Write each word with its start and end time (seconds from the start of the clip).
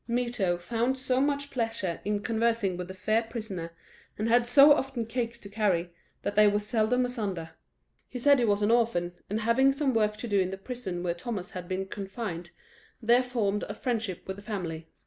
Mirto 0.09 0.57
found 0.57 0.97
so 0.97 1.21
much 1.21 1.51
pleasure 1.51 2.01
in 2.03 2.23
conversing 2.23 2.75
with 2.75 2.87
the 2.87 2.93
fair 2.95 3.21
prisoner, 3.21 3.71
and 4.17 4.27
had 4.27 4.47
so 4.47 4.73
often 4.73 5.05
cakes 5.05 5.37
to 5.37 5.47
carry, 5.47 5.91
that 6.23 6.33
they 6.33 6.47
were 6.47 6.57
seldom 6.57 7.05
asunder. 7.05 7.51
He 8.09 8.17
said 8.17 8.39
he 8.39 8.45
was 8.45 8.63
an 8.63 8.71
orphan, 8.71 9.13
and 9.29 9.41
having 9.41 9.71
some 9.71 9.93
work 9.93 10.17
to 10.17 10.27
do 10.27 10.39
in 10.39 10.49
the 10.49 10.57
prison 10.57 11.03
where 11.03 11.13
Thomas 11.13 11.51
had 11.51 11.67
been 11.67 11.85
confined, 11.85 12.49
there 12.99 13.21
formed 13.21 13.61
a 13.69 13.75
friendship 13.75 14.23
with 14.25 14.37
the 14.37 14.41
family. 14.41 14.87